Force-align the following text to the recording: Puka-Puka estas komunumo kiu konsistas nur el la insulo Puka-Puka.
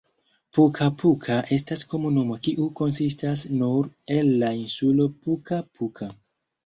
Puka-Puka 0.57 1.35
estas 1.57 1.83
komunumo 1.91 2.37
kiu 2.47 2.65
konsistas 2.81 3.45
nur 3.59 3.93
el 4.17 4.33
la 4.45 4.51
insulo 4.65 5.11
Puka-Puka. 5.27 6.09